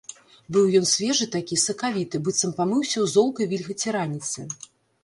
[0.55, 4.51] Быў ён свежы такі, сакавіты, быццам памыўся ў золкай вільгаці раніцы.